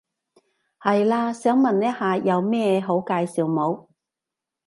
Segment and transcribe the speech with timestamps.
[0.79, 3.85] 係嘞，想問一下有咩好介紹冇？